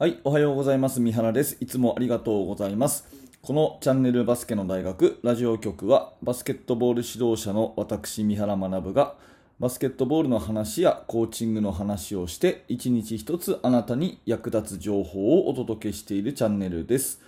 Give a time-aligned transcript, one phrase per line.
[0.00, 0.98] はい、おはようございます。
[0.98, 1.58] 三原です。
[1.60, 3.06] いつもありがとうございます。
[3.42, 9.16] このチャンネルバスケの大学ラジオ局はバスケットボール指導者の私三原学が
[9.58, 17.20] バスケットボールの話やコーチングの話をして一日一つあなたに役立つ情報をお届けしているチャンネルです。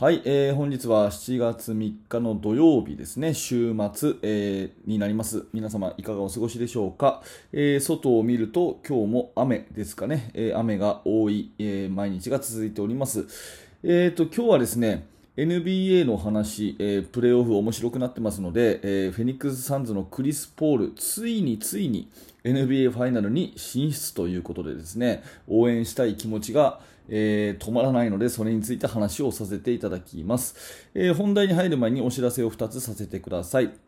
[0.00, 5.46] はい、えー本日は7月3日の土曜日ですね、週末、えーになります。
[5.52, 7.20] 皆様いかがお過ごしでしょうか、
[7.52, 13.26] えー外を見ると今日も雨ですかね、えー雨が多い、え毎日が続いております。
[13.82, 15.04] えっと、今日はですね、
[15.38, 22.10] NBA の話、えープレーオフ面白くなってますので、えーフェニックス・サンズのクリス・ポール、ついについに
[22.42, 30.88] NBA ファイナルに進出ということでですね、応援したい気持ちが、えー止まらないので、それについて話をさせていただきます。
[30.96, 33.87] え本題に入る前にお知らせを2つさせてください。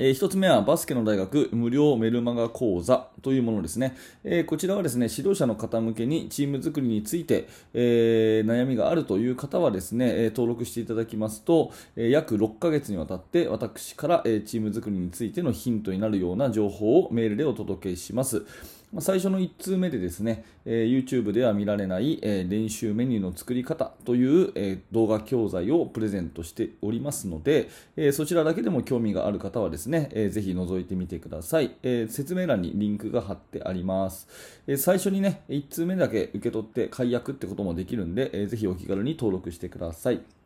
[0.00, 18.46] えー一つ目はバスケの大学無料メルマガ講座というものですね、えーこちらはですね指導者の方向けにチーム作りについて、えー悩みがあるという方はですね、登録していただきますと、え約6ヶ月にわたって私から、えチーム作りについてのヒントになるような情報をメールでお届けします。
[18.92, 34.26] ま最初の1通目でですね、え YouTube では見られない、え練習メニューの作り方という、え動画教材をプレゼントしておりますので、えそちらだけでも興味がある方はですね、えーぜひ覗いてみてください、え説明欄にリンクが貼ってあります、
[34.66, 40.37] え最初にね1通目だけ受け取って解約ってこともできるんで、えーぜひお気軽に登録してください。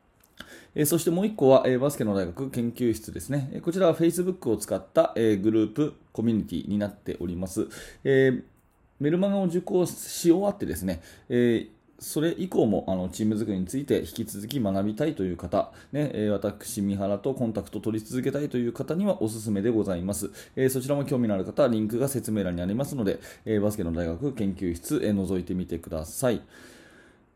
[0.74, 3.50] えそしてもう1個は、えバスケの大学研究室ですね。
[3.54, 7.68] えこちらは Facebook を使った、えグループコミュニティになっております。
[8.04, 8.42] え
[9.00, 11.68] メルマガを受講し終わってですね、え
[12.02, 20.30] それ以降もあのチーム作りについて引き続き学びたいという方、ねえ私、三原とコンタクト取り続けたいという方にはおすすめでございます。
[20.56, 26.42] えそちらも興味のある方はリンクが説明欄にありますので、えバスケの大学研究室、え覗いてみてください。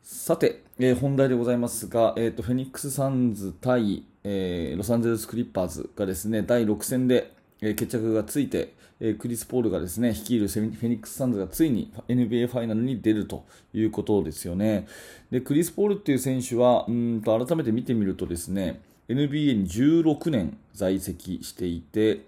[0.09, 14.87] さて、えー本題でございますが、えーと、フェニックス・サンズ対、えーロサンゼルス・クリッパーズがですね、第6戦で、えー決着がついて、えクリス・ポールがですね、率いるフェニックス・サンズがついに NBA ファイナルに出るということですよね。
[15.33, 22.21] で、クリス・ポールっていう選手は、うんと改めて見てみるとですね、NBA に16年在籍していて、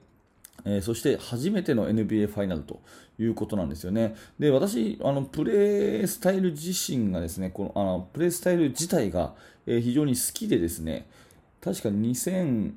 [0.65, 2.81] えーそして初めての NBA ファイナルと
[3.19, 4.15] いうことなんですよね。
[4.39, 9.34] で、私、あのプレースタイル自身がですね、このあのプレースタイル自体が、
[9.67, 11.06] えー非常に好きでですね、
[11.61, 12.73] 確か2005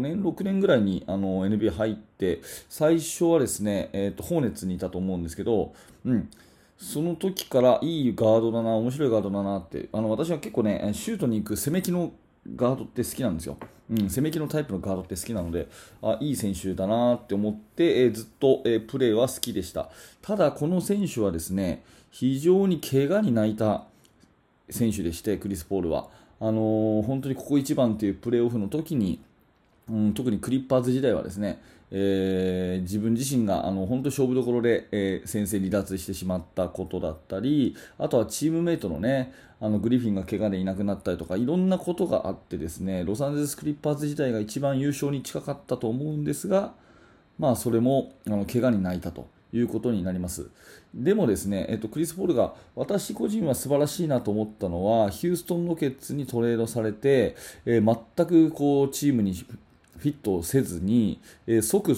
[0.00, 6.30] 年、6年ぐらいにあの NBA 入って、最初はですね、えーと、ホーネッツにいたと思うんですけど、うん、
[6.78, 12.12] その時からいいガードだな、面白いガードだなって、あの私は結構ね、シュートに行く攻め気の
[12.56, 13.56] ガードって好きなんですよ。
[13.92, 15.68] うん、攻め気のタイプのガードって好きなので、
[16.00, 19.90] あいい選手だなって思って、えーずっと、えープレーは好きでした。
[20.22, 23.84] ただ、この選手はですね、非常に怪我に泣いた
[24.70, 26.08] 選手でして、クリス・ポールは。
[26.40, 29.20] あのー本当にここ一番というプレーオフの時に、
[29.90, 31.60] うん、特にクリッパーズ時代はですね、
[31.94, 46.72] えー自分自身があの本当に勝負どころで、えー先制離脱してしまったことだったりあとはチームメイトのねあのグリフィンが怪我でいなくなったりとかいろんなことがあってですねロサンゼルス・クリッパーズ時代が一番優勝に近かったと思うんですが、
[47.38, 50.50] まあ、それもあの怪我に泣いたということになります。
[50.94, 59.34] でもですね、えっと、クリス・ポールが私個人は素晴らしいなと思ったのはヒューストン・ロケッツにトレードされて、えー全くこうチームに
[60.02, 61.94] フィットせずに、えー即、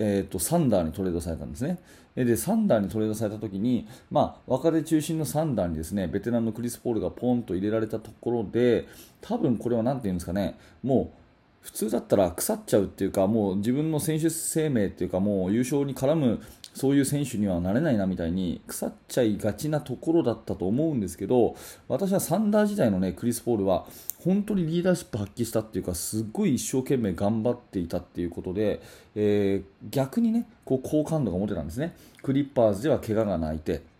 [0.00, 1.78] えー、とサンダーにトレードされたんですね。
[2.16, 8.86] でサンダーにトレードされたときに、まあ、若手中心のサンダーにですねベテランのクリス・ポールがポンと入れられたところで
[9.20, 11.23] 多分これは何て言うんですかねもう
[11.64, 16.42] 普通だったら腐っちゃうっていうかもう自分の選手生命っていうかもう優勝に絡む
[16.74, 21.56] そういう選手にはなれないなみたいに腐っちゃいがちなところだったと思うんですけど
[21.88, 23.86] 私はサンダー時代の、ね、クリス・ポールは
[24.22, 28.82] 本当にリーダーシップ発揮したっていうかすっごい一生懸命頑張っていたっていうことで、
[29.14, 31.94] えー逆にねこう好感度が持てたんですね。
[32.22, 33.93] クリッパーズでは怪我が泣いて。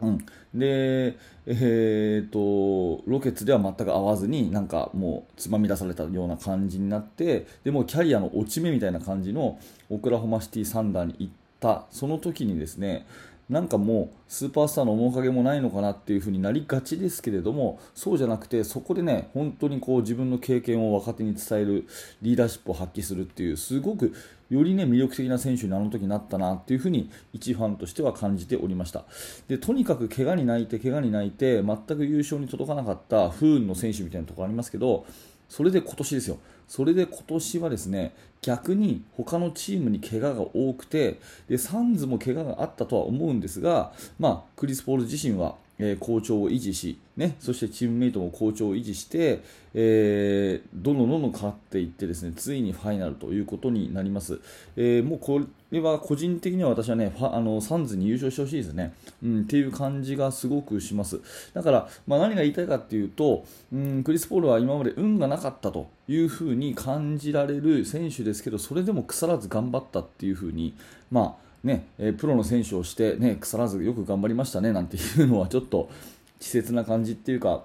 [0.00, 0.18] うん、
[0.54, 1.16] で、
[1.46, 11.86] えー、とロケツでは全く合わずになんかもうつまみ出されたような感じになってでもキャリアの落ち目みたいな感じのオクラホマシティサンダーに行った。
[11.90, 13.06] その時にですね
[13.48, 21.86] なんかもうスーパースターの面影もないのかなっていう風になりがちですけれどもそうじゃなくてそこでね本当にこう自分の経験を若手に伝える
[22.22, 24.12] リーダーシップを発揮するっていうすごく
[24.50, 29.04] よりね魅力的な選手にあの時なったなっていうふうに一ファンとしては感じておりました。
[29.46, 35.06] でとにかく怪我に泣いて怪我に泣いて全く優勝に届かなかった不運の選手みたいなところありますけど
[35.48, 36.38] それで今年ですよ。
[36.68, 41.18] それで今年はですね逆に他のチームに怪我が多くて
[41.48, 49.42] でサンズも怪我があったとは思うんですが、まあ、クリス・ポール自身はえー、好調を維持し、ね、そしてチームメイトも好調を維持して、
[49.74, 54.40] えー、どんどんどんどん勝っていってですねついにファイナルということになります、
[54.76, 55.40] えー、もうこ
[55.70, 61.20] れは個人的には私はねあのサンズに優勝してほしいですね、うん、っていう感じがすごくします。
[61.52, 70.74] だから、まあ、何が言いたいかっていうと、うん、クリス・ポールは今まで運がなかったというふうに感じられる選手ですけどそれでも腐らず頑張ったっていうふうに
[71.10, 75.90] まあね、えプロの選手をして、ね、腐らずよく頑張りましたねなんていうのはちょっと
[76.38, 77.64] 稚拙な感じっていうか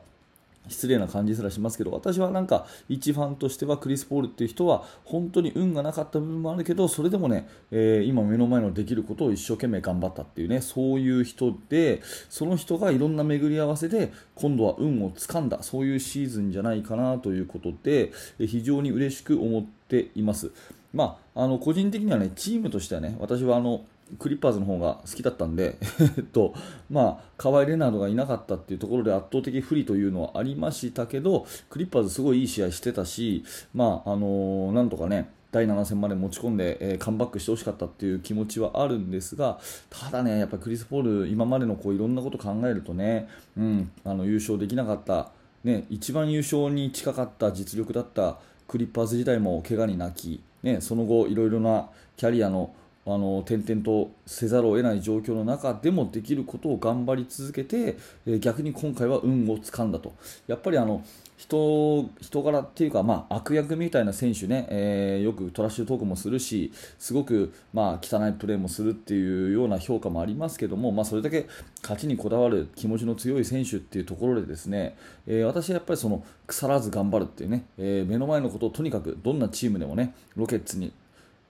[0.67, 20.51] 失礼な感じすらしますけど私はなんか一ファンとしてはクリス・ポールっていう人は本当に運がなかった部分もあるけどそれでもね、えー、今目の前のできることを一生懸命頑張ったっていうねそういう人でその人がいろんな巡り合わせで今度は運をつかんだそういうシーズンじゃないかなということで非常に嬉しく思っています。
[20.93, 23.85] まあ、あの個人的にはねチームとしてはね私はあの
[24.19, 25.77] クリッパーズの方が好きだったんで、
[26.17, 26.53] えっと、
[26.89, 33.43] まあ、カワイ・レナードがいなかったっていうところで圧倒的不利というのはありましたけど、クリッパーズすごいいい試合してたし、
[33.73, 45.31] まあ、あのー、なんとかね、第7戦まで持ち込んで、えー、カムバックしてほしかったっていう気持ちはあるんですが、ただね、やっぱクリス・ポール、今までのこういろんなこと考えるとね、うん、あの優勝できなかった、
[45.63, 48.37] ね、一番優勝に近かった実力だった
[48.67, 52.73] クリッパーズ時代も怪我に泣き、ね、その後、いろいろなキャリアの
[53.05, 60.13] あの転々とせざるを得ない状況の中でもできることを頑張り続けて、え逆に今回は運をつかんだと。
[60.47, 61.03] やっぱりあの
[61.41, 71.47] 人人柄っていうか、まあ、悪役みたいな選手ね、えー、よくトラッシュトークもするしすごく、まあ、汚いプレーもするっていうような評価もありますけども、まあ、それだけ
[71.81, 74.95] 勝ちにこだわる気持ちの強い選手っていうところでですね、
[75.25, 80.93] えー、私はやっぱりその腐らず頑張るっていうね、え、目の前のことをとにかくどんなチームでもねロケッツに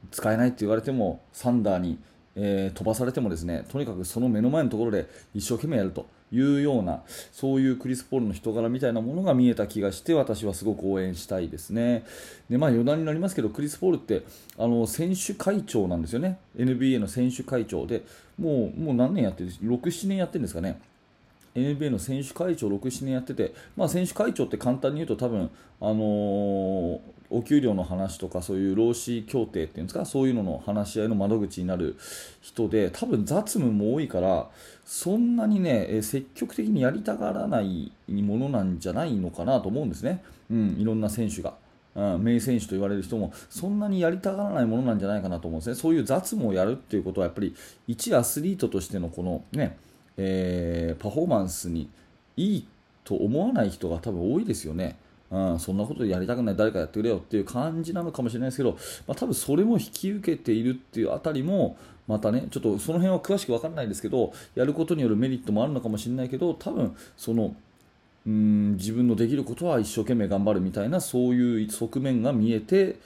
[0.09, 1.99] 使えないって言われてもサンダーに、
[2.35, 7.01] えー、飛ばされてもですねとにかくその目の前のところで一生懸命やるというような
[7.31, 12.05] そういうクリス・ポールの人柄みたいなものが見えた気がして私はすごく応援したいですね。
[12.49, 14.23] で、まあ、余談になりますけどクリス・ポールって
[14.57, 16.39] あの選手会長なんですよね。
[16.57, 18.03] NBA の選手会長で
[18.39, 20.79] もうもう何年やってる67年やってるんですかね
[21.53, 25.49] ？NBA の選手会長6、7年やってて、まあ、選手会長って簡単に言うと多分、
[25.81, 26.99] あのー、
[27.31, 31.95] お給料の話とかそういう労使協定っていうんですかそういうのの話し合いの窓口になる
[32.41, 34.49] 人で多分雑務も多いから
[34.85, 41.53] そんなにね積極的にやりたがらないものなんじゃないのかなと思うんですね、うん、いろんな選手が。
[41.93, 47.53] うん、名選手と言われる人もそんなにやりたがらないものなんじゃないかなと思うんですね、そういう雑務をやるっていうことはやっぱり
[47.85, 49.77] 一アスリートとしてのこのね、
[50.15, 51.89] えー、パフォーマンスに
[52.37, 52.67] いい
[53.03, 54.95] と思わない人が多分多いですよね。
[55.31, 58.71] うん、そんなことやりたくない誰かやってくれよっていう感じなのかもしれないですけど、
[59.07, 67.55] まあ、多分それも引き受けているっていうあたりもまたねちょっとその辺は詳しく分からないですけどやることによるメリットもあるのかもしれないけど多分その
[68.25, 72.99] うん自分のできることは一生懸命頑張るみたいなそういう側面が見えて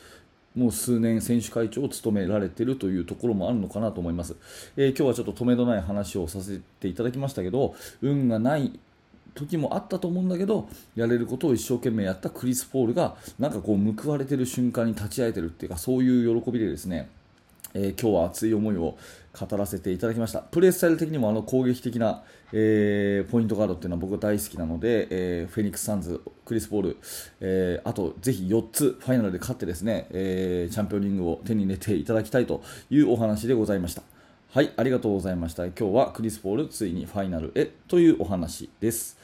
[0.55, 4.35] もう数年選手会長を務められているというところもあるのかなと思います、
[4.77, 8.79] えー、今日はちょっと止めどない話をさせていただきましたけど運がない
[9.35, 17.09] 時もあったと思うんだけどやれることを一生懸命やったクリス・ポールがなんかこう報われてる瞬間に立ち会えてるっていうかそういう喜びでですね
[17.75, 18.97] えー、今日は熱い思いを
[19.37, 20.39] 語らせていただきました。
[20.39, 22.23] プレースタイル的にもあの攻撃的な、
[22.53, 26.97] えー、ポイントガードっていうのは僕は大好きなので、えー、フェニックス・サンズ、クリス・ポール、
[27.41, 34.14] えあとぜひ4つファイナルで勝ってですね、えチャンピオンリングを手に入れていただきたいというお話でございました。
[34.55, 35.65] はいありがとうございました。
[35.65, 39.17] 今日はクリス・ポールついにファイナルへというお話です。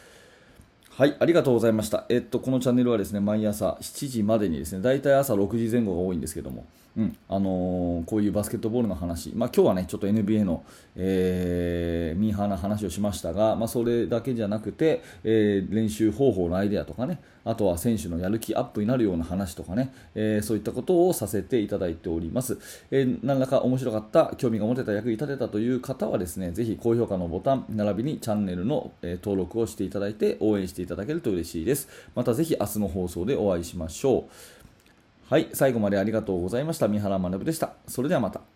[0.90, 2.04] はい、ありがとうございました。
[2.10, 6.66] えっと、このチャンネルはですね、毎朝7時までにですね、大体朝6時前後が多いんですけども、
[6.98, 10.66] うん、あのー、こういうバスケットボールの話、まあ、今日はね、ちょっと NBA の、
[10.98, 22.60] えー、ミーハーな話をしましたが、まあ、それだけじゃなくて、えー、練習方法のアイデアとかね、あとは選手のやる気アップになるような話とかね、えー、そういったことをさせていただいております。
[22.92, 31.88] えー、何らか面白かった、興味が持てた、役に立てたという方はですね、ぜひ高評価のボタン、並びにチャンネルの、え登録をしていただいて応援していただけると嬉しいです。
[32.16, 35.32] またぜひ明日の放送でお会いしましょう。
[35.32, 36.88] はい、最後までありがとうございました。
[36.88, 37.74] 三原学でした。
[37.88, 38.51] それではまた。